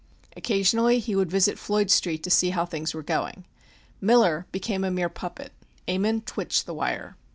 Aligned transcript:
Occasionally 0.35 0.97
he 0.97 1.15
would 1.15 1.29
visit 1.29 1.59
Floyd 1.59 1.91
Street 1.91 2.23
to 2.23 2.31
see 2.31 2.49
how 2.49 2.65
things 2.65 2.95
were 2.95 3.03
going. 3.03 3.45
Miller 4.01 4.47
became 4.51 4.83
a 4.83 4.89
mere 4.89 5.09
puppet; 5.09 5.51
Ammon 5.87 6.21
twitched 6.21 6.65
the 6.65 6.73
wire. 6.73 7.17